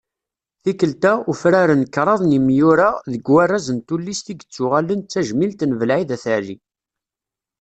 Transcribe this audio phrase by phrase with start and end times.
[0.63, 6.09] Tikkelt-a, ufraren kraḍ n yimyura deg warraz n tullist i yettuɣalen d tajmilt n Belɛid
[6.15, 6.57] At Ɛli.